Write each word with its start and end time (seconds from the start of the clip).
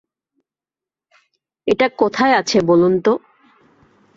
এটা 1.67 1.87
কোথায় 1.99 2.33
আছে 2.37 2.57
বলুন 2.61 2.93
তো? 3.01 3.13